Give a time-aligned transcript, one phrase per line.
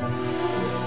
[0.00, 0.83] Música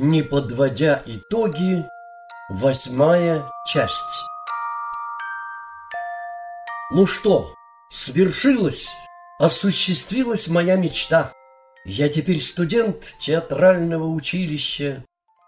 [0.00, 1.84] Не подводя итоги,
[2.48, 4.22] восьмая часть.
[6.92, 7.52] Ну что,
[7.90, 8.90] свершилось,
[9.40, 11.32] осуществилась моя мечта.
[11.84, 15.04] Я теперь студент театрального училища.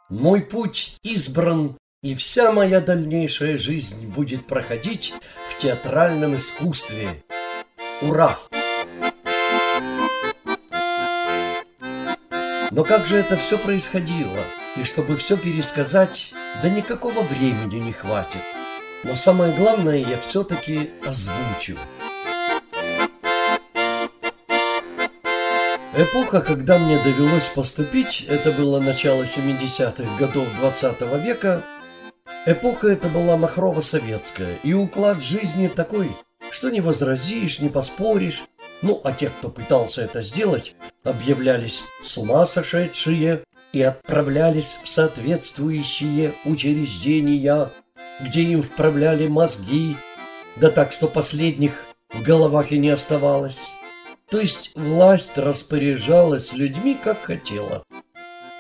[0.09, 5.15] Мой путь избран, и вся моя дальнейшая жизнь будет проходить
[5.49, 7.23] в театральном искусстве.
[8.03, 8.37] Ура!
[12.71, 14.39] Но как же это все происходило?
[14.77, 16.33] И чтобы все пересказать,
[16.63, 18.43] да никакого времени не хватит.
[19.03, 21.77] Но самое главное я все-таки озвучу.
[25.97, 31.63] Эпоха, когда мне довелось поступить, это было начало 70-х годов 20 -го века,
[32.47, 36.13] эпоха эта была махрово-советская, и уклад жизни такой,
[36.53, 38.45] что не возразишь, не поспоришь,
[38.83, 40.75] ну, а те, кто пытался это сделать,
[41.05, 47.71] объявлялись с ума сошедшие и отправлялись в соответствующие учреждения,
[48.21, 49.97] где им вправляли мозги,
[50.57, 53.61] да так, что последних в головах и не оставалось.
[54.31, 57.83] То есть власть распоряжалась людьми, как хотела.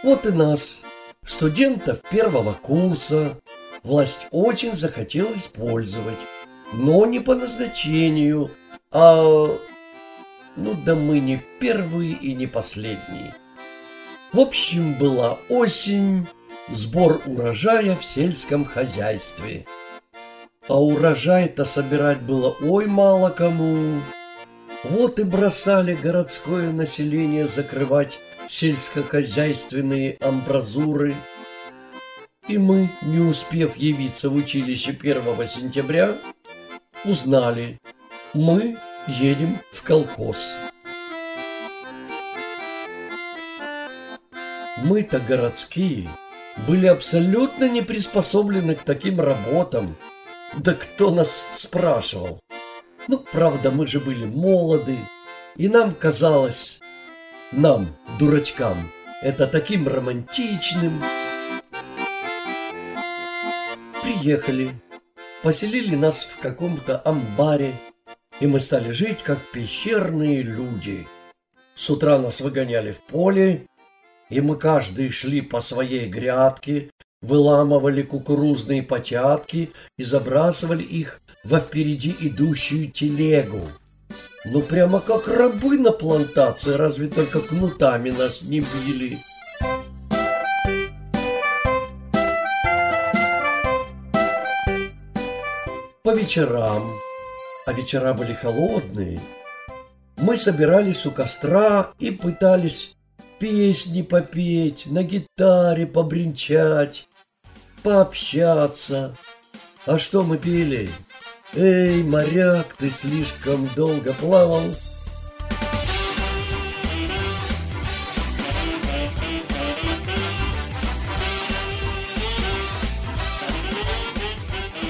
[0.02, 0.80] Вот и нас,
[1.24, 3.38] студентов первого курса,
[3.82, 6.18] власть очень захотела использовать,
[6.72, 8.50] но не по назначению,
[8.90, 9.56] а
[10.60, 13.34] ну да мы не первые и не последние.
[14.32, 16.26] В общем, была осень,
[16.68, 19.66] сбор урожая в сельском хозяйстве.
[20.68, 24.00] А урожай-то собирать было ой мало кому.
[24.84, 31.14] Вот и бросали городское население закрывать сельскохозяйственные амбразуры.
[32.48, 36.12] И мы, не успев явиться в училище 1 сентября,
[37.04, 37.80] узнали,
[38.34, 40.56] мы едем в колхоз.
[44.82, 46.08] Мы-то городские
[46.66, 49.96] были абсолютно не приспособлены к таким работам.
[50.56, 52.40] Да кто нас спрашивал?
[53.08, 54.96] Ну, правда, мы же были молоды,
[55.56, 56.80] и нам казалось,
[57.52, 58.90] нам, дурачкам,
[59.22, 61.02] это таким романтичным.
[64.02, 64.70] Приехали,
[65.42, 67.74] поселили нас в каком-то амбаре,
[68.40, 71.06] и мы стали жить как пещерные люди.
[71.74, 73.66] С утра нас выгоняли в поле,
[74.30, 76.90] и мы каждый шли по своей грядке,
[77.20, 83.62] выламывали кукурузные початки и забрасывали их во впереди идущую телегу.
[84.46, 89.18] Ну прямо как рабы на плантации, разве только кнутами нас не били.
[96.02, 96.90] По вечерам
[97.66, 99.20] а вечера были холодные,
[100.16, 102.94] мы собирались у костра и пытались
[103.38, 107.08] песни попеть, на гитаре побренчать,
[107.82, 109.16] пообщаться.
[109.86, 110.90] А что мы пели?
[111.54, 114.62] Эй, моряк, ты слишком долго плавал.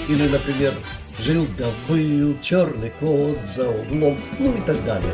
[0.08, 0.74] Или, например,
[1.22, 5.12] Жил да был черный кот за углом, ну и так далее.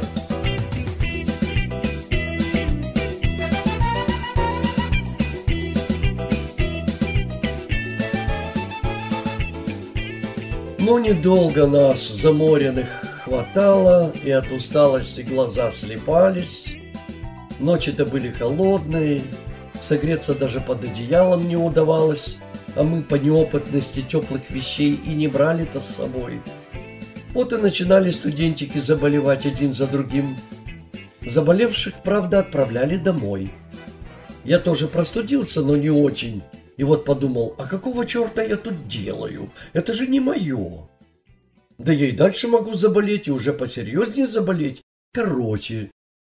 [10.78, 12.86] Но недолго нас, заморенных,
[13.24, 16.66] хватало, и от усталости глаза слепались.
[17.58, 19.22] Ночи-то были холодные,
[19.80, 22.36] согреться даже под одеялом не удавалось,
[22.76, 26.40] а мы по неопытности теплых вещей и не брали-то с собой.
[27.32, 30.36] Вот и начинали студентики заболевать один за другим.
[31.24, 33.50] Заболевших, правда, отправляли домой.
[34.44, 36.42] Я тоже простудился, но не очень.
[36.76, 39.50] И вот подумал, а какого черта я тут делаю?
[39.72, 40.88] Это же не мое.
[41.78, 44.82] Да я и дальше могу заболеть, и уже посерьезнее заболеть.
[45.12, 45.90] Короче,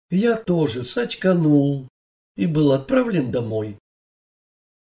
[0.09, 1.87] я тоже сочканул
[2.35, 3.77] и был отправлен домой.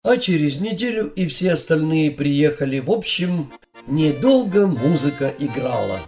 [0.08, 2.80] А через неделю и все остальные приехали.
[2.80, 3.52] В общем,
[3.88, 6.00] недолго музыка играла.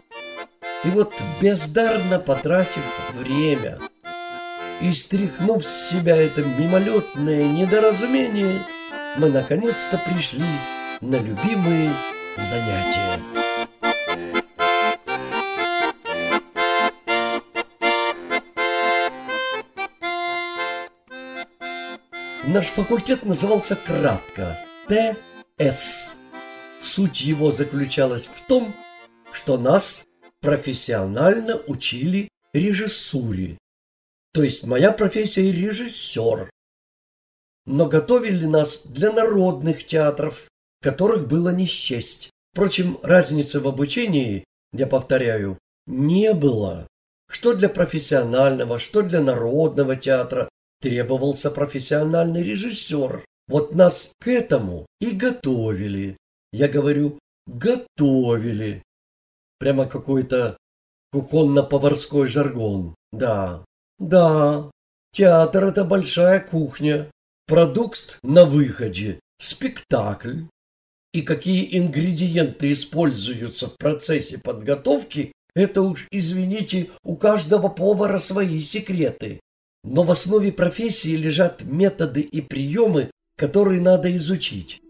[0.86, 2.82] И вот бездарно потратив
[3.14, 3.78] время
[4.82, 8.62] и стряхнув с себя это мимолетное недоразумение,
[9.18, 10.46] мы наконец-то пришли
[11.02, 11.92] на любимые
[12.38, 13.20] занятия.
[22.52, 24.58] Наш факультет назывался кратко
[24.88, 26.16] ТС.
[26.82, 28.74] Суть его заключалась в том,
[29.32, 30.04] что нас
[30.42, 33.60] профессионально учили режиссуре.
[34.34, 36.50] То есть моя профессия режиссер
[37.68, 40.48] но готовили нас для народных театров,
[40.82, 42.32] которых было не счесть.
[42.52, 44.44] Впрочем, разницы в обучении,
[44.74, 46.88] я повторяю, не было.
[47.30, 50.50] Что для профессионального, что для народного театра
[50.82, 53.26] требовался профессиональный режиссер.
[53.48, 56.18] Вот нас к этому и готовили.
[56.52, 58.84] Я говорю, готовили.
[59.58, 60.58] Прямо какой-то
[61.12, 62.96] кухонно-поварской жаргон.
[63.12, 63.66] Да,
[63.98, 64.72] да,
[65.12, 67.10] театр– это большая кухня,
[67.50, 70.42] Продукт на выходе, спектакль.
[71.16, 79.40] И какие ингредиенты используются в процессе подготовки, это уж, извините, у каждого повара свои секреты.
[79.84, 84.82] Но в основе профессии лежат методы и приемы, которые надо изучить.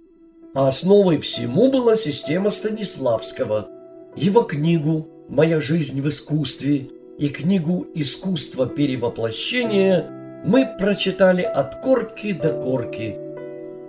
[0.56, 3.70] А основой всему была система Станиславского.
[4.16, 6.88] Его книгу «Моя жизнь в искусстве»
[7.20, 10.10] и книгу «Искусство перевоплощения»
[10.44, 13.16] мы прочитали от корки до корки.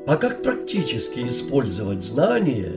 [0.07, 2.73] А как практически использовать знания,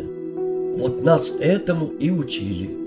[0.77, 2.82] вот нас этому и учили.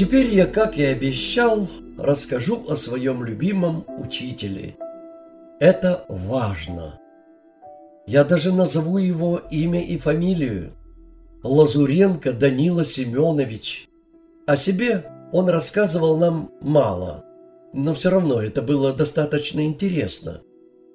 [0.00, 1.68] Теперь я, как и обещал,
[1.98, 4.78] расскажу о своем любимом учителе.
[5.60, 6.98] Это важно.
[8.06, 10.72] Я даже назову его имя и фамилию.
[11.42, 13.90] Лазуренко Данила Семенович.
[14.46, 17.26] О себе он рассказывал нам мало,
[17.74, 20.40] но все равно это было достаточно интересно.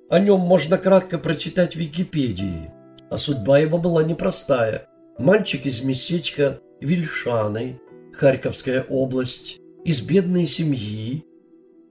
[0.10, 2.72] О нем можно кратко прочитать в Википедии,
[3.12, 4.88] а судьба его была непростая.
[5.20, 7.80] Мальчик из местечка Вильшаны,
[8.16, 11.26] Харьковская область, из бедной семьи.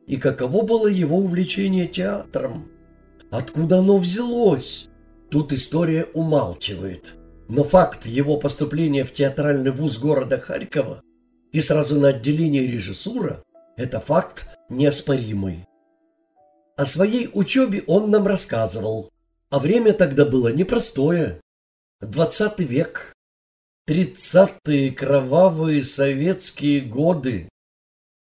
[0.06, 2.68] И каково было его увлечение театром?
[3.30, 4.88] Откуда оно взялось?
[5.30, 7.14] Тут история умалчивает.
[7.48, 11.02] Но факт его поступления в театральный вуз города Харькова
[11.52, 13.44] и сразу на отделение режиссура–
[13.76, 15.66] это факт неоспоримый.
[16.76, 19.10] О своей учебе он нам рассказывал,
[19.50, 21.40] а время тогда было непростое.
[22.00, 23.13] Двадцатый век,
[23.86, 27.48] тридцатые кровавые советские годы,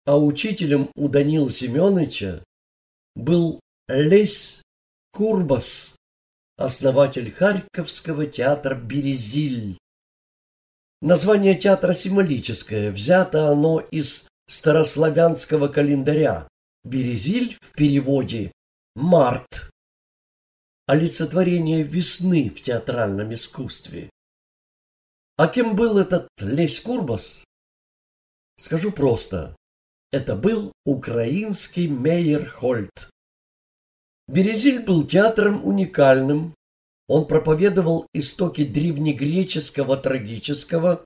[0.05, 2.45] а учителем у Данила Семеновича
[3.15, 4.63] был Лесь
[5.13, 5.97] Курбас,
[6.57, 9.79] основатель Харьковского театра «Березиль».
[11.01, 16.49] Название театра символическое, взято оно из старославянского календаря.
[16.85, 18.53] «Березиль» в переводе
[18.95, 19.71] «март».
[20.87, 24.11] Олицетворение весны в театральном искусстве.
[25.39, 27.45] А кем был этот Лесь Курбас?
[28.59, 29.55] Скажу просто.
[30.11, 33.09] Это был украинский Мейерхольд.
[34.27, 36.57] Березиль был театром уникальным.
[37.07, 41.05] Он проповедовал истоки древнегреческого трагического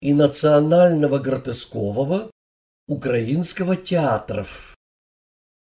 [0.00, 2.30] и национального гротескового
[2.86, 4.76] украинского театров.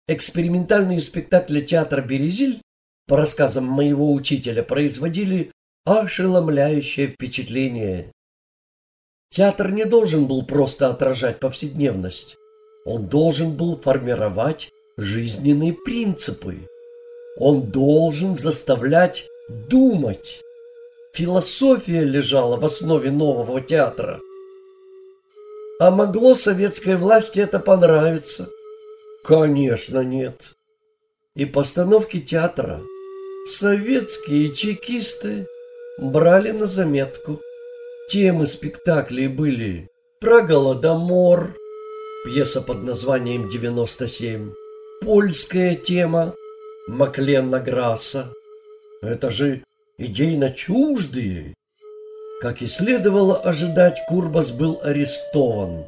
[0.09, 2.61] Экспериментальные спектакли театра «Березиль»
[3.07, 5.53] по рассказам моего учителя производили
[5.85, 8.11] ошеломляющее впечатление.
[9.29, 12.35] Театр не должен был просто отражать повседневность.
[12.85, 16.67] Он должен был формировать жизненные принципы.
[17.37, 19.25] Он должен заставлять
[19.69, 20.41] думать.
[21.13, 24.19] Философия лежала в основе нового театра.
[25.79, 28.49] А могло советской власти это понравиться?
[29.23, 30.55] Конечно, нет.
[31.35, 32.81] и постановки театра
[33.47, 35.47] советские чекисты
[35.97, 37.41] брали на заметку.
[38.09, 41.55] Темы спектаклей были про Голодомор,
[42.25, 44.51] пьеса под названием «97»,
[45.01, 46.35] польская тема
[46.87, 48.31] Макленна Грасса.
[49.01, 49.63] Это же
[49.97, 51.55] идейно чуждые.
[52.41, 55.85] Как и следовало ожидать, Курбас был арестован.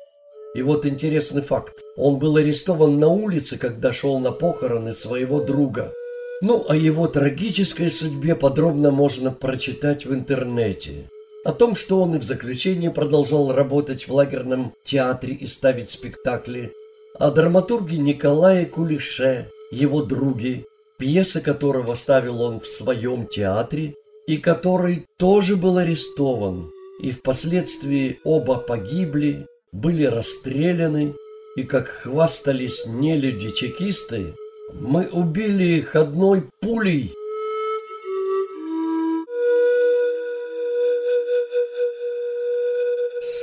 [0.56, 1.82] И вот интересный факт.
[1.98, 5.94] Он был арестован на улице, когда шел на похороны своего друга.
[6.40, 11.10] Ну, о его трагической судьбе подробно можно прочитать в интернете.
[11.44, 16.72] О том, что он и в заключении продолжал работать в лагерном театре и ставить спектакли.
[17.18, 20.66] О драматурге Николае Кулише, его друге,
[21.00, 23.96] пьесы которого ставил он в своем театре,
[24.28, 26.70] и который тоже был арестован,
[27.02, 31.16] и впоследствии оба погибли, были расстреляны,
[31.56, 34.36] и, как хвастались нелюди-чекисты,
[34.74, 37.14] мы убили их одной пулей.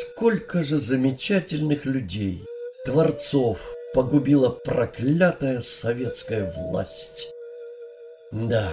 [0.00, 2.44] Сколько же замечательных людей,
[2.84, 3.58] творцов,
[3.94, 7.32] погубила проклятая советская власть.
[8.30, 8.72] Да.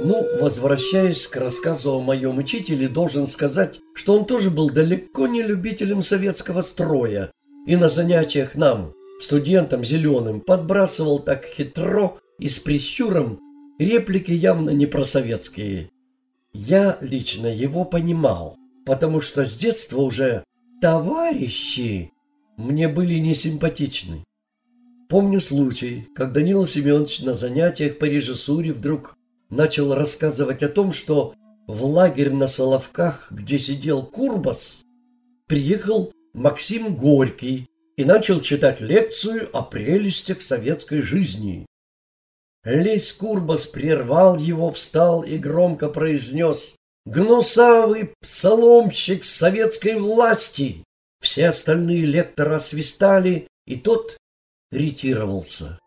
[0.00, 5.42] Ну, возвращаясь к рассказу о моем учителе, должен сказать, что он тоже был далеко не
[5.42, 7.32] любителем советского строя
[7.66, 13.40] и на занятиях нам, студентам зеленым, подбрасывал так хитро и с прищуром
[13.80, 15.90] реплики явно не просоветские.
[16.52, 20.44] Я лично его понимал, потому что с детства уже
[20.80, 22.12] товарищи
[22.56, 24.22] мне были несимпатичны.
[25.08, 29.17] Помню случай, как Данила Семенович на занятиях по режиссуре вдруг
[29.50, 31.34] начал рассказывать о том, что
[31.66, 34.82] в лагерь на Соловках, где сидел Курбас,
[35.46, 41.66] приехал Максим Горький и начал читать лекцию о прелестях советской жизни.
[42.64, 46.76] Лесь Курбас прервал его, встал и громко произнес
[47.06, 50.84] «Гнусавый псаломщик советской власти!»
[51.20, 54.16] Все остальные лекторы освистали, и тот
[54.70, 55.78] ретировался.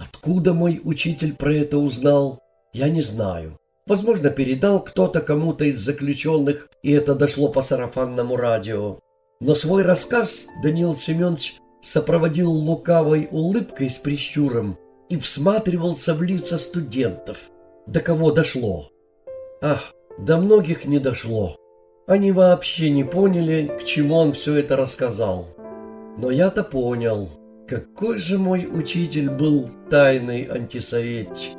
[0.00, 2.40] Откуда мой учитель про это узнал,
[2.72, 3.58] я не знаю.
[3.86, 8.98] Возможно, передал кто-то кому-то из заключенных, и это дошло по сарафанному радио.
[9.40, 14.78] Но свой рассказ Даниил Семенович сопроводил лукавой улыбкой с прищуром
[15.08, 17.50] и всматривался в лица студентов.
[17.86, 18.90] До кого дошло?
[19.60, 21.56] Ах, до многих не дошло.
[22.06, 25.46] Они вообще не поняли, к чему он все это рассказал.
[26.16, 27.28] Но я-то понял.
[27.70, 31.56] Какой же мой учитель был тайный антисоветчик.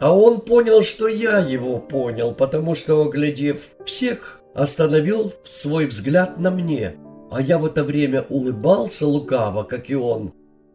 [0.00, 6.50] А он понял, что я его понял, потому что, оглядев всех, остановил свой взгляд на
[6.50, 6.96] мне,
[7.30, 10.32] а я в это время улыбался лукаво, как и он,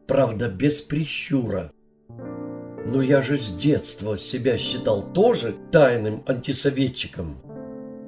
[0.07, 1.73] правда, без прищура.
[2.85, 7.35] Но я же с детства себя считал тоже тайным антисоветчиком.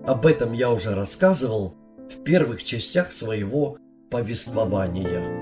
[0.08, 3.78] Об этом я уже рассказывал в первых частях своего
[4.10, 5.39] повествования.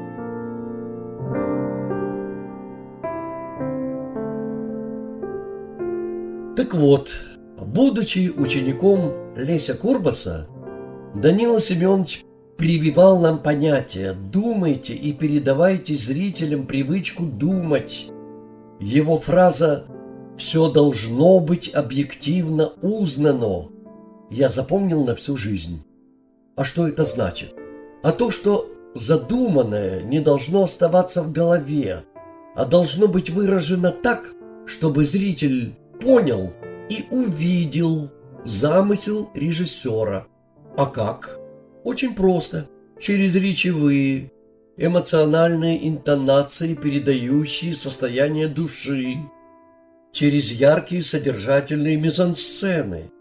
[6.78, 7.12] Вот,
[7.60, 10.48] будучи учеником Леся Курбаса,
[11.16, 12.24] Данила Семенович
[12.56, 18.08] прививал нам понятие «думайте и передавайте зрителям привычку думать».
[18.80, 19.86] Его фраза
[20.38, 23.70] «все должно быть объективно узнано»
[24.30, 25.84] я запомнил на всю жизнь.
[26.56, 27.54] А что это значит?
[28.04, 32.04] А то, что задуманное не должно оставаться в голове,
[32.56, 34.34] а должно быть выражено так,
[34.66, 36.54] чтобы зритель понял
[36.90, 38.12] и увидел
[38.46, 40.28] замысел режиссера.
[40.76, 41.40] А как?
[41.84, 42.68] Очень просто.
[43.00, 44.32] Через речевые,
[44.78, 49.18] эмоциональные интонации, передающие состояние души,
[50.12, 53.12] через яркие содержательные мизансцены,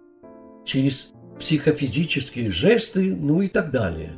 [0.64, 4.12] через психофизические жесты, ну и так далее.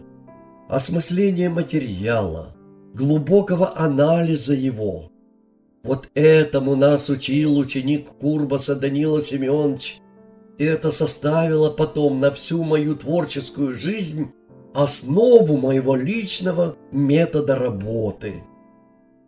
[0.69, 2.55] Осмысление материала,
[2.95, 5.11] глубокого анализа его–
[5.89, 10.03] вот этому нас учил ученик Курбаса Данила Семенович.
[10.59, 14.33] И это составило потом на всю мою творческую жизнь
[14.75, 18.45] основу моего личного метода работы.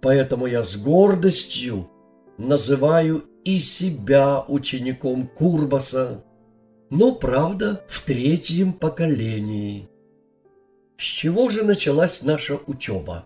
[0.02, 1.88] Поэтому я с гордостью
[2.37, 6.23] называю и себя учеником Курбаса,
[6.90, 9.88] но, правда, в третьем поколении.
[10.99, 13.25] С чего же началась наша учеба?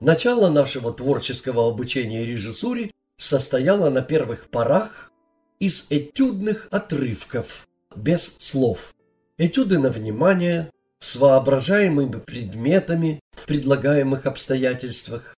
[0.00, 5.12] Начало нашего творческого обучения режиссуре состояло на первых порах
[5.58, 8.94] из этюдных отрывков, без слов.
[9.36, 15.34] Этюды на внимание, с воображаемыми предметами в предлагаемых обстоятельствах.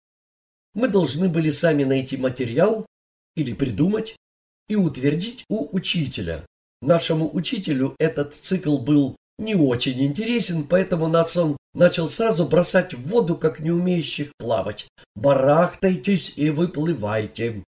[0.74, 2.86] Мы должны были сами найти материал
[3.34, 4.16] или придумать
[4.68, 6.46] и утвердить у учителя.
[6.80, 13.08] Нашему учителю этот цикл был не очень интересен, поэтому нас он начал сразу бросать в
[13.08, 14.88] воду, как не умеющих плавать.
[15.14, 17.64] «Барахтайтесь и выплывайте».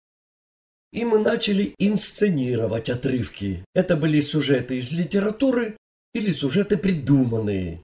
[0.92, 3.64] И мы начали инсценировать отрывки.
[3.76, 5.78] Это были сюжеты из литературы
[6.14, 7.84] или сюжеты придуманные,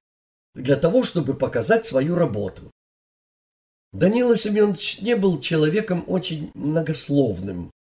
[0.56, 2.72] для того, чтобы показать свою работу.
[3.94, 7.72] Данила Семенович не был человеком очень многословным.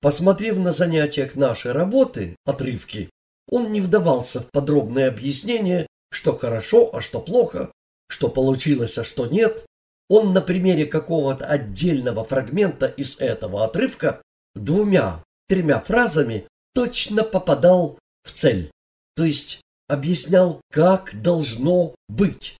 [0.00, 3.08] Посмотрев на занятиях нашей работы, отрывки,
[3.48, 7.70] он не вдавался в подробные объяснения, что хорошо, а что плохо,
[8.08, 9.64] что получилось, а что нет.
[10.08, 14.22] Он на примере какого-то отдельного фрагмента из этого отрывка
[14.54, 18.70] двумя, тремя фразами точно попадал в цель,
[19.16, 22.56] то есть объяснял, как должно быть.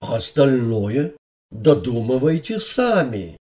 [0.00, 1.12] А остальное
[1.50, 3.36] додумывайте сами.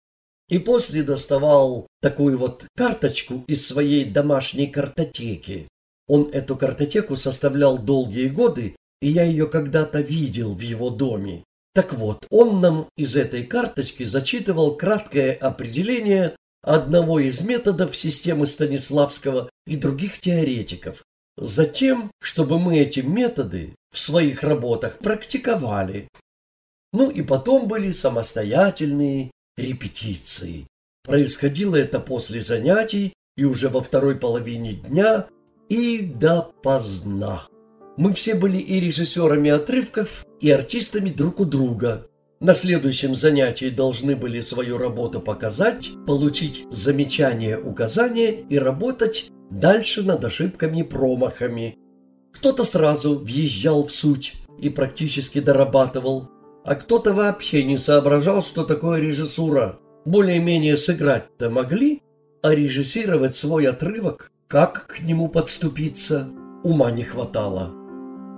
[0.50, 5.68] И после доставал такую вот карточку из своей домашней картотеки.
[6.08, 11.44] Он эту картотеку составлял долгие годы, и я ее когда-то видел в его доме.
[11.74, 19.50] Так вот, он нам из этой карточки зачитывал краткое определение одного из методов системы Станиславского
[19.66, 21.02] и других теоретиков.
[21.38, 26.08] Затем, чтобы мы эти методы в своих работах практиковали.
[26.94, 30.68] Ну и потом были самостоятельные репетиции.
[31.04, 35.28] Происходило это после занятий и уже во второй половине дня
[35.72, 37.48] и допоздна.
[37.96, 42.08] Мы все были и режиссерами отрывков, и артистами друг у друга.
[42.42, 50.26] На следующем занятии должны были свою работу показать, получить замечания, указания и работать дальше над
[50.26, 51.78] ошибками и промахами.
[52.34, 56.32] Кто-то сразу въезжал в суть и практически дорабатывал,
[56.66, 59.80] а кто-то вообще не соображал, что такое режиссура.
[60.04, 62.02] Более-менее сыграть-то могли,
[62.44, 66.28] а режиссировать свой отрывок, как к нему подступиться,
[66.64, 67.72] ума не хватало.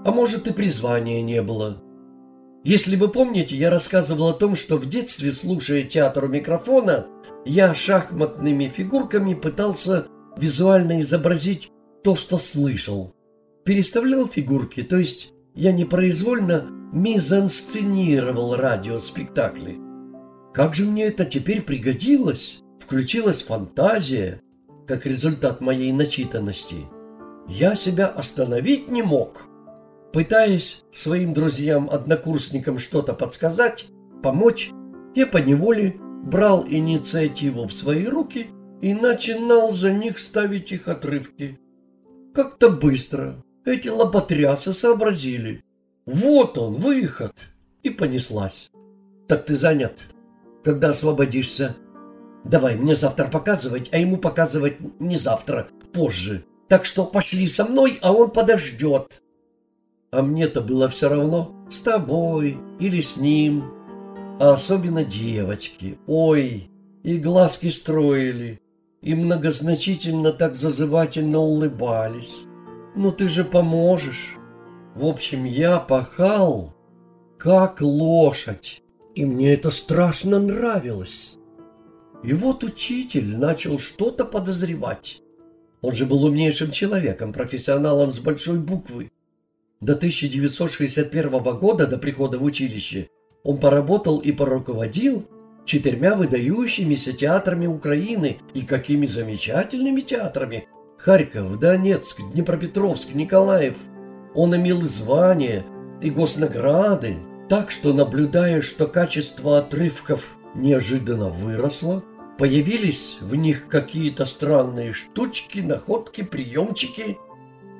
[0.05, 1.81] А может и призвания не было.
[2.63, 7.07] Если вы помните, я рассказывал о том, что в детстве, слушая театр у микрофона,
[7.45, 10.05] я шахматными фигурками пытался
[10.37, 11.71] визуально изобразить
[12.03, 13.15] то, что слышал.
[13.65, 19.79] Переставлял фигурки, то есть я непроизвольно мизансценировал радиоспектакли.
[20.53, 22.61] Как же мне это теперь пригодилось?
[22.79, 24.43] Включилась фантазия,
[24.87, 26.85] как результат моей начитанности.
[27.47, 29.43] Я себя остановить не мог.
[30.11, 33.87] Пытаясь своим друзьям-однокурсникам что-то подсказать,
[34.21, 34.71] помочь,
[35.15, 38.47] я поневоле брал инициативу в свои руки
[38.81, 41.59] и начинал за них ставить их отрывки.
[42.33, 45.63] Как-то быстро эти лоботрясы сообразили.
[46.05, 47.47] Вот он, выход!
[47.81, 48.71] И понеслась.
[49.27, 50.05] Так ты занят.
[50.63, 51.75] Когда освободишься?
[52.43, 56.45] Давай мне завтра показывать, а ему показывать не завтра, позже.
[56.67, 59.21] Так что пошли со мной, а он подождет.
[60.11, 63.65] А мне-то было все равно, с тобой или с ним.
[64.39, 65.97] А особенно девочки.
[66.07, 66.69] Ой,
[67.03, 68.59] и глазки строили,
[69.01, 72.45] и многозначительно так зазывательно улыбались.
[72.95, 74.37] Ну ты же поможешь.
[74.95, 76.75] В общем, я пахал,
[77.37, 78.83] как лошадь,
[79.15, 81.37] и мне это страшно нравилось.
[82.23, 85.21] И вот учитель начал что-то подозревать.
[85.81, 89.11] Он же был умнейшим человеком, профессионалом с большой буквы.
[89.81, 93.09] До 1961 года, до прихода в училище,
[93.43, 95.27] он поработал и поруководил
[95.65, 100.67] четырьмя выдающимися театрами Украины и какими замечательными театрами.
[100.97, 103.75] Харьков, Донецк, Днепропетровск, Николаев.
[104.33, 105.65] Он имел звания
[106.01, 107.17] и госнаграды,
[107.49, 112.03] так что, наблюдая, что качество отрывков неожиданно выросло,
[112.37, 117.17] появились в них какие-то странные штучки, находки, приемчики–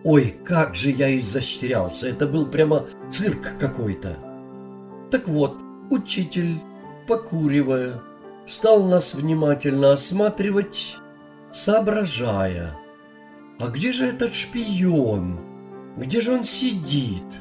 [0.03, 4.17] Ой, как же я изощрялся, это был прямо цирк какой-то.
[5.09, 5.57] Так вот,
[5.89, 6.59] учитель,
[7.07, 8.01] покуривая,
[8.45, 10.97] стал нас внимательно осматривать,
[11.53, 12.75] соображая.
[13.59, 15.39] А где же этот шпион?
[15.95, 17.39] Где же он сидит?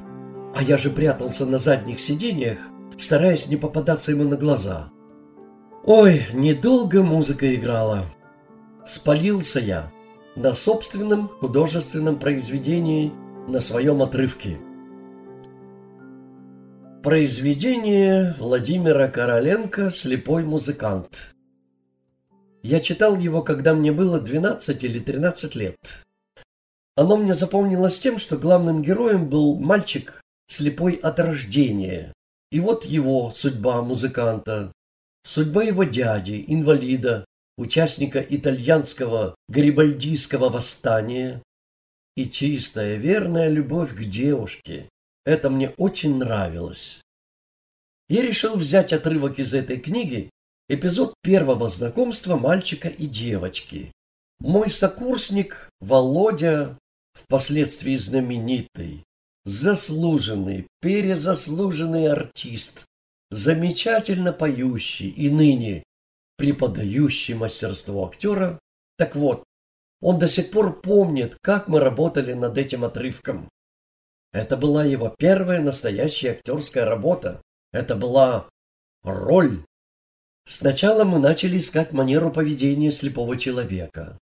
[0.55, 2.59] А я же прятался на задних сиденьях,
[2.97, 4.93] стараясь не попадаться ему на глаза.
[5.85, 8.07] Ой, недолго музыка играла.
[8.87, 9.91] Спалился я
[10.37, 13.13] на собственном художественном произведении
[13.49, 14.59] на своем отрывке.
[17.03, 21.35] Произведение Владимира Короленко «Слепой музыкант».
[22.63, 26.05] Я читал его, когда мне было 12 или 13 лет.
[26.95, 32.13] Оно мне запомнилось тем, что главным героем был мальчик слепой от рождения.
[32.53, 34.71] И вот его судьба музыканта,
[35.25, 37.25] судьба его дяди, инвалида,
[37.57, 41.43] участника итальянского гарибальдийского восстания
[42.17, 44.89] и чистая верная любовь к девушке.
[45.25, 47.01] Это мне очень нравилось.
[48.09, 50.31] Я решил взять отрывок из этой книги,
[50.69, 53.93] эпизод первого знакомства мальчика и девочки.
[54.41, 56.77] Мой сокурсник Володя,
[57.15, 59.05] впоследствии знаменитый,
[59.45, 62.85] заслуженный, перезаслуженный артист,
[63.33, 65.85] замечательно поющий и ныне
[66.37, 68.61] преподающий мастерство актера.
[68.99, 69.43] Так вот,
[70.01, 73.49] он до сих пор помнит, как мы работали над этим отрывком.
[74.33, 77.41] Это была его первая настоящая актерская работа.
[77.73, 78.49] Это была
[79.03, 79.65] роль.
[80.47, 84.19] Сначала мы начали искать манеру поведения слепого человека.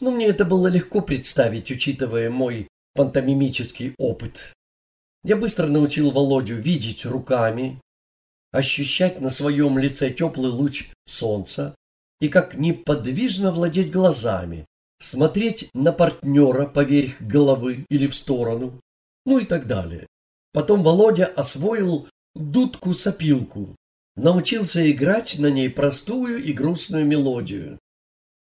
[0.00, 4.52] Но мне это было легко представить, учитывая мой пантомимический опыт.
[5.24, 7.80] Я быстро научил Володю видеть руками,
[8.52, 11.74] ощущать на своем лице теплый луч солнца
[12.20, 14.66] и как неподвижно владеть глазами,
[15.00, 18.80] смотреть на партнера поверх головы или в сторону,
[19.26, 20.06] ну и так далее.
[20.52, 23.74] Потом Володя освоил дудку-сопилку,
[24.16, 27.78] научился играть на ней простую и грустную мелодию.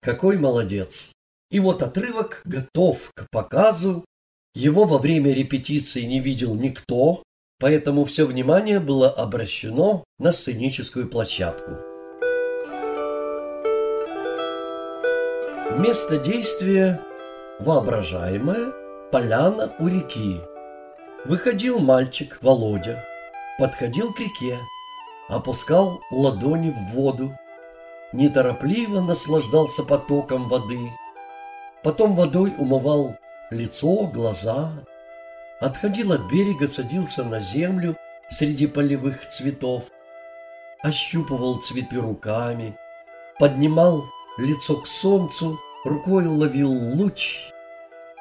[0.01, 1.13] Какой молодец!
[1.49, 4.05] И вот отрывок готов к показу.
[4.53, 7.23] Его во время репетиции не видел никто,
[7.61, 11.71] поэтому все внимание было обращено на сценическую площадку.
[15.77, 16.99] Место действия
[17.59, 18.73] воображаемое
[19.11, 20.41] поляна у реки.
[21.23, 23.05] Выходил мальчик Володя,
[23.59, 24.57] подходил к реке,
[25.29, 27.31] опускал ладони в воду,
[28.11, 30.89] неторопливо наслаждался потоком воды,
[31.83, 33.15] Потом водой умывал
[33.49, 34.71] лицо, глаза.
[35.61, 37.95] Отходил от берега, садился на землю
[38.29, 39.83] среди полевых цветов.
[40.81, 42.75] Ощупывал цветы руками,
[43.37, 44.03] поднимал
[44.39, 47.37] лицо к солнцу, рукой ловил луч.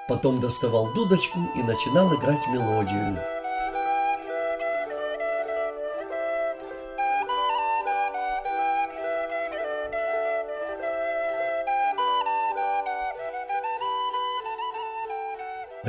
[0.07, 3.19] Потом доставал дудочку и начинал играть мелодию.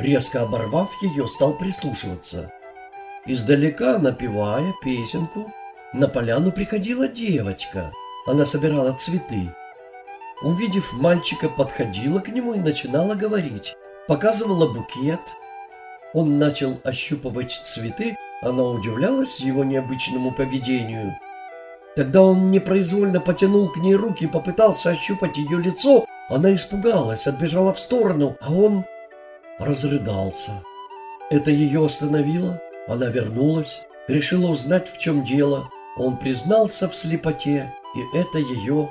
[0.02, 2.50] Резко оборвав ее, стал прислушиваться.
[3.24, 5.52] Издалека, напевая песенку,
[5.92, 7.92] на поляну приходила девочка.
[8.26, 9.54] Она собирала цветы.
[10.42, 13.76] Увидев мальчика, подходила к нему и начинала говорить.
[14.08, 15.20] Показывала букет.
[16.14, 21.16] Он начал ощупывать цветы, она удивлялась его необычному поведению.
[21.94, 26.06] Тогда он непроизвольно потянул к ней руки и попытался ощупать ее лицо.
[26.28, 28.84] Она испугалась, отбежала в сторону, а он
[29.64, 30.62] разрыдался.
[31.30, 35.70] Это ее остановило, она вернулась, решила узнать, в чем дело.
[35.96, 38.90] Он признался в слепоте, и это ее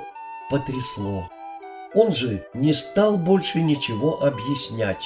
[0.50, 1.28] потрясло.
[1.94, 5.04] Он же не стал больше ничего объяснять,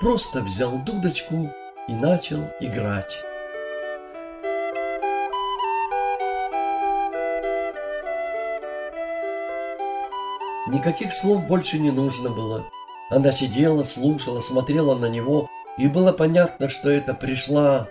[0.00, 1.50] просто взял дудочку
[1.86, 3.14] и начал играть.
[10.66, 12.64] Никаких слов больше не нужно было.
[13.10, 17.86] Она сидела, слушала, смотрела на него, и было понятно, что это пришла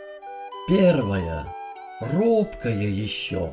[0.67, 1.45] первая,
[2.01, 3.51] робкая еще,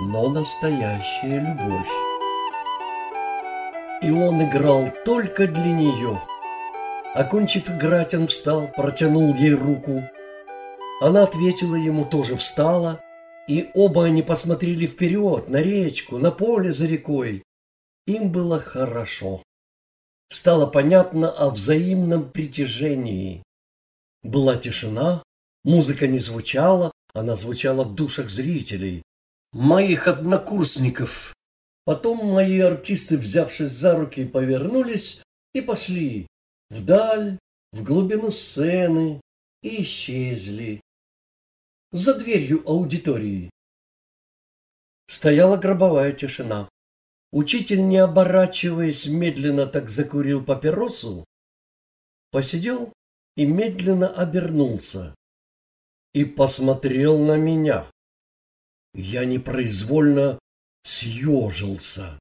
[0.00, 1.90] но настоящая любовь.
[4.02, 6.20] И он играл только для нее.
[7.14, 10.02] Окончив играть, он встал, протянул ей руку.
[11.02, 13.00] Она ответила ему, тоже встала,
[13.46, 17.42] и оба они посмотрели вперед, на речку, на поле за рекой.
[18.06, 19.42] Им было хорошо
[20.32, 23.42] стало понятно о взаимном притяжении.
[24.22, 25.22] Была тишина,
[25.64, 29.02] музыка не звучала, она звучала в душах зрителей,
[29.52, 31.34] моих однокурсников.
[31.84, 36.26] Потом мои артисты, взявшись за руки, повернулись и пошли
[36.70, 37.38] вдаль,
[37.72, 39.20] в глубину сцены
[39.62, 40.80] и исчезли.
[41.90, 43.50] За дверью аудитории.
[45.08, 46.68] Стояла гробовая тишина.
[47.32, 51.24] Учитель, не оборачиваясь, медленно так закурил папиросу,
[52.30, 52.92] посидел
[53.36, 55.14] и медленно обернулся
[56.12, 57.90] и посмотрел на меня.
[58.92, 60.38] Я непроизвольно
[60.84, 62.18] съежился.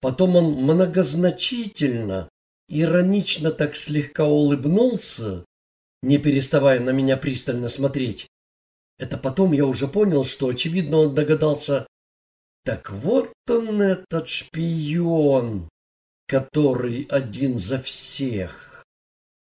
[0.00, 2.28] Потом он многозначительно,
[2.68, 5.44] иронично так слегка улыбнулся,
[6.02, 8.28] не переставая на меня пристально смотреть.
[8.98, 11.88] Это потом я уже понял, что, очевидно, он догадался
[12.68, 15.70] так вот он этот шпион,
[16.26, 18.84] который один за всех.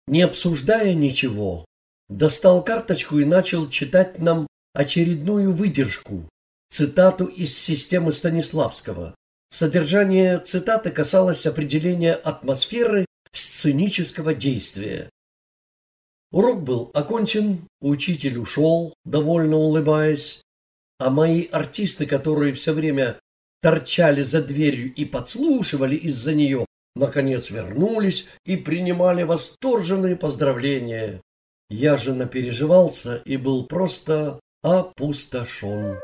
[0.06, 1.64] Не обсуждая ничего,
[2.08, 6.28] достал карточку и начал читать нам очередную выдержку,
[6.68, 9.16] цитату из системы Станиславского.
[9.50, 15.10] Содержание цитаты касалось определения атмосферы сценического действия.
[16.30, 20.40] Урок был окончен, учитель ушел, довольно улыбаясь,
[20.98, 23.18] а мои артисты, которые все время
[23.62, 31.20] торчали за дверью и подслушивали из-за нее, наконец вернулись и принимали восторженные поздравления.
[31.70, 35.98] Я же напереживался и был просто опустошен.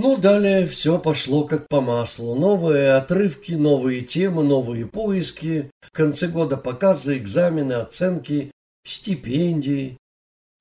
[0.00, 2.36] Ну, далее все пошло как по маслу.
[2.36, 5.72] Новые отрывки, новые темы, новые поиски.
[5.80, 8.52] В конце года показы, экзамены, оценки,
[8.86, 9.98] стипендии.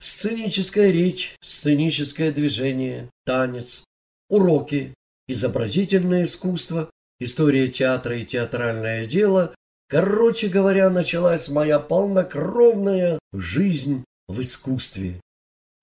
[0.01, 3.83] Сценическая речь, сценическое движение, танец,
[4.27, 4.95] уроки,
[5.27, 9.53] изобразительное искусство, история театра и театральное дело.
[9.87, 15.21] Короче говоря, началась моя полнокровная жизнь в искусстве.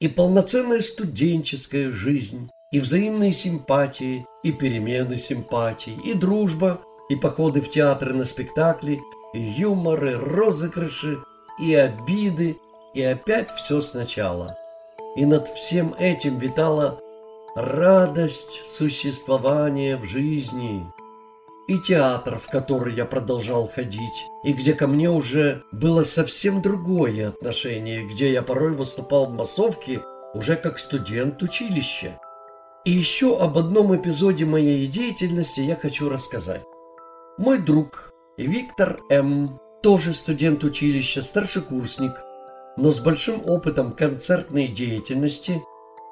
[0.00, 7.68] И полноценная студенческая жизнь и взаимные симпатии, и перемены симпатий, и дружба, и походы в
[7.68, 9.00] театры на спектакли,
[9.32, 11.18] и юмор, и розыгрыши,
[11.60, 12.58] и обиды,
[12.92, 14.56] и опять все сначала.
[15.14, 16.98] И над всем этим витала
[17.54, 20.84] радость существования в жизни.
[21.68, 27.28] И театр, в который я продолжал ходить, и где ко мне уже было совсем другое
[27.28, 30.00] отношение, где я порой выступал в массовке
[30.34, 32.18] уже как студент училища.
[32.84, 36.62] И еще об одном эпизоде моей деятельности я хочу рассказать.
[37.38, 42.12] Мой друг Виктор М., тоже студент училища, старшекурсник,
[42.76, 45.62] но с большим опытом концертной деятельности,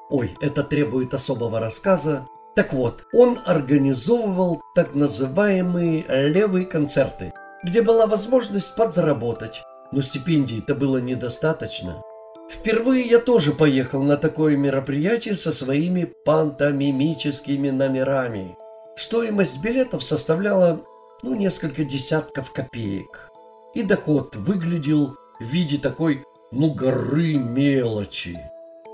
[0.08, 8.06] ой, это требует особого рассказа, так вот, он организовывал так называемые левые концерты, где была
[8.06, 12.02] возможность подзаработать, но стипендий-то было недостаточно.
[12.50, 18.57] Впервые я тоже поехал на такое мероприятие со своими пантомимическими номерами.
[18.96, 20.83] Стоимость билетов составляла,
[21.22, 23.31] ну, несколько десятков копеек.
[23.74, 28.38] И доход выглядел в виде такой, ну, горы мелочи.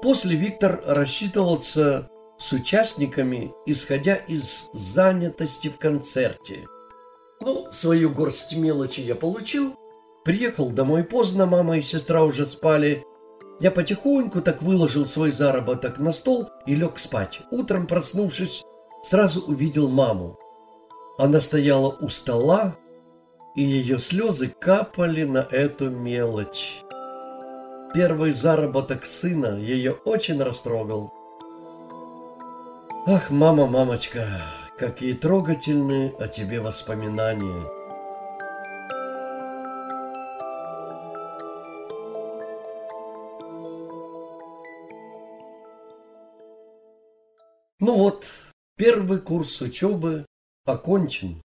[0.02, 2.08] После Виктор рассчитывался
[2.38, 6.66] с участниками, исходя из занятости в концерте.
[7.40, 9.74] Ну, свою горсть мелочи я получил.
[10.24, 13.04] Приехал домой поздно, мама и сестра уже спали,
[13.60, 17.40] я потихоньку так выложил свой заработок на стол и лег спать.
[17.50, 18.62] Утром, проснувшись,
[19.02, 20.38] сразу увидел маму.
[21.18, 22.76] Она стояла у стола,
[23.56, 26.82] и ее слезы капали на эту мелочь.
[27.92, 31.12] Первый заработок сына ее очень растрогал.
[33.06, 34.44] Ах, мама, мамочка,
[34.78, 37.77] какие трогательные о тебе воспоминания.
[47.80, 48.26] Ну вот,
[48.76, 50.26] первый курс учебы
[50.64, 51.40] окончен.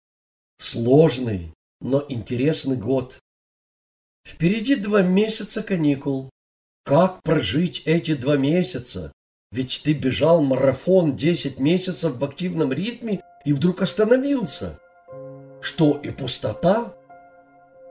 [0.58, 3.18] Сложный, но интересный год.
[4.26, 6.30] Впереди два месяца каникул.
[6.84, 9.12] Как прожить эти два месяца?
[9.50, 14.78] Ведь ты бежал марафон 10 месяцев в активном ритме и вдруг остановился.
[15.60, 16.94] Что, и пустота?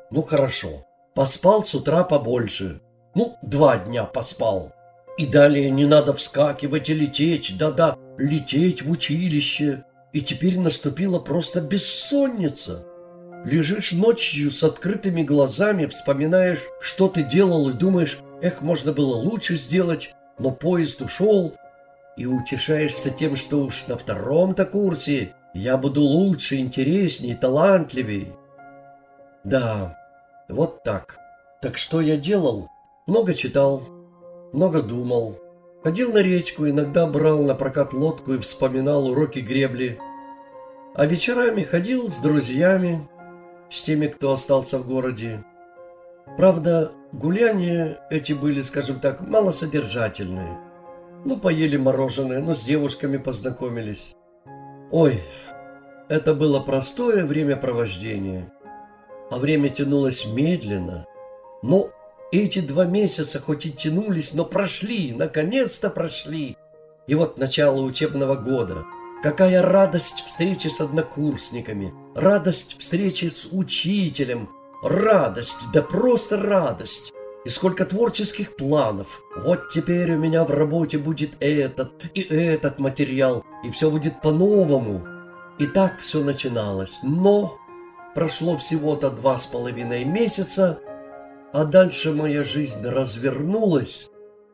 [0.09, 2.81] Ну хорошо, поспал с утра побольше.
[3.13, 4.73] Ну, два дня поспал.
[5.17, 9.83] И далее не надо вскакивать и лететь, да-да, лететь в училище.
[10.13, 12.85] И теперь наступила просто бессонница.
[13.45, 19.55] Лежишь ночью с открытыми глазами, вспоминаешь, что ты делал, и думаешь, эх, можно было лучше
[19.55, 21.55] сделать, но поезд ушел,
[22.17, 28.33] и утешаешься тем, что уж на втором-то курсе я буду лучше, интересней, талантливей.
[29.43, 29.97] Да,
[30.47, 31.17] вот так.
[31.61, 32.69] Так что я делал?
[33.07, 33.81] Много читал,
[34.53, 35.37] много думал.
[35.83, 39.97] Ходил на речку, иногда брал на прокат лодку и вспоминал уроки гребли.
[40.93, 43.09] А вечерами ходил с друзьями,
[43.71, 45.43] с теми, кто остался в городе.
[46.37, 50.59] Правда, гуляния эти были, скажем так, малосодержательные.
[51.25, 54.15] Ну, поели мороженое, но с девушками познакомились.
[54.91, 55.19] Ой,
[56.09, 58.51] это было простое времяпровождение.
[59.31, 61.07] А время тянулось медленно,
[61.63, 61.89] но
[62.31, 66.57] эти два месяца хоть и тянулись, но прошли, наконец-то прошли.
[67.07, 68.85] И вот начало учебного года.
[69.23, 74.49] Какая радость встречи с однокурсниками, радость встречи с учителем,
[74.81, 77.13] радость, да просто радость.
[77.43, 79.21] И сколько творческих планов.
[79.35, 85.05] Вот теперь у меня в работе будет этот и этот материал, и все будет по-новому.
[85.59, 86.99] И так все начиналось.
[87.03, 87.57] Но
[88.15, 90.79] прошло всего-то два с половиной месяца,
[91.53, 94.09] а дальше моя жизнь развернулась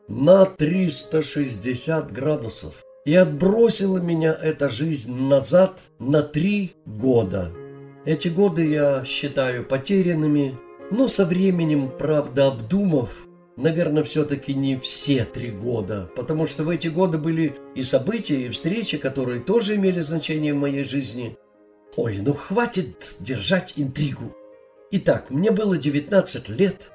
[0.08, 2.74] на 360 градусов.
[3.04, 7.50] И отбросила меня эта жизнь назад на три года.
[8.04, 10.58] Эти годы я считаю потерянными,
[10.90, 16.88] но со временем, правда, обдумав, наверное, все-таки не все три года, потому что в эти
[16.88, 21.36] годы были и события, и встречи, которые тоже имели значение в моей жизни.
[21.96, 24.34] Ой, ну хватит держать интригу.
[24.90, 26.90] Итак, мне было 19 лет,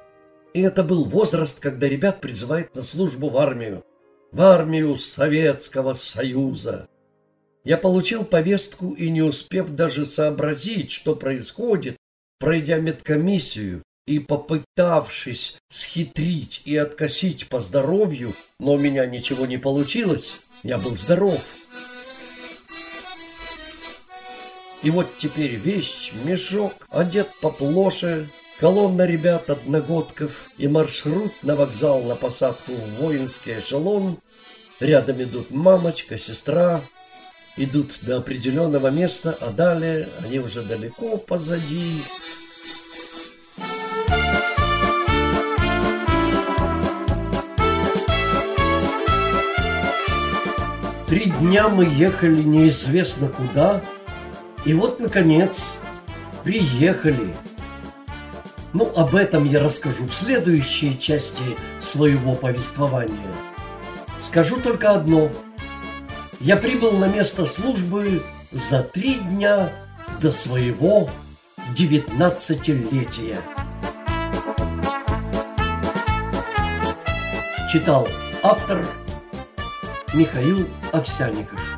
[0.56, 3.86] и это был возраст, когда ребят призывают на службу в армию.
[4.32, 6.88] В армию Советского Союза.
[7.64, 11.98] Я получил повестку и не успев даже сообразить, что происходит,
[12.40, 20.42] пройдя медкомиссию и попытавшись схитрить и откосить по здоровью, но у меня ничего не получилось,
[20.64, 21.40] я был здоров.
[24.84, 28.28] И вот теперь вещь, мешок, одет поплоше,
[28.60, 34.18] колонна ребят одногодков и маршрут на вокзал на посадку в воинский эшелон.
[34.82, 36.82] Рядом идут мамочка, сестра,
[37.56, 42.02] идут до определенного места, а далее они уже далеко позади.
[51.08, 53.82] Три дня мы ехали неизвестно куда,
[54.66, 55.76] и вот, наконец,
[56.44, 57.34] приехали.
[58.74, 61.44] Ну, об этом я расскажу в следующей части
[61.80, 63.34] своего повествования.
[64.20, 65.30] Скажу только одно.
[66.40, 69.72] Я прибыл на место службы за три дня
[70.22, 71.10] до своего
[71.76, 73.38] девятнадцатилетия.
[77.72, 78.08] Читал
[78.44, 78.86] автор
[80.14, 81.73] Михаил Овсяников.